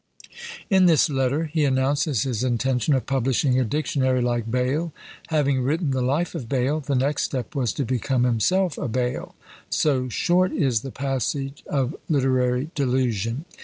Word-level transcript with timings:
In 0.67 0.87
this 0.87 1.11
letter 1.11 1.43
he 1.43 1.63
announces 1.63 2.23
his 2.23 2.43
intention 2.43 2.95
of 2.95 3.05
publishing 3.05 3.59
a 3.59 3.63
Dictionary 3.63 4.19
like 4.19 4.49
Bayle; 4.49 4.91
having 5.27 5.61
written 5.61 5.91
the 5.91 6.01
life 6.01 6.33
of 6.33 6.49
Bayle, 6.49 6.79
the 6.79 6.95
next 6.95 7.21
step 7.25 7.53
was 7.53 7.71
to 7.73 7.85
become 7.85 8.23
himself 8.23 8.79
a 8.79 8.87
Bayle; 8.87 9.35
so 9.69 10.09
short 10.09 10.51
is 10.53 10.79
the 10.81 10.89
passage 10.89 11.63
of 11.67 11.95
literary 12.09 12.71
delusion! 12.73 13.45